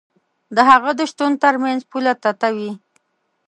د 0.55 0.57
هغه 0.69 0.91
د 0.99 1.01
شتون 1.11 1.31
تر 1.43 1.55
منځ 1.63 1.79
پوله 1.91 2.13
تته 2.23 2.49
وي. 2.55 2.71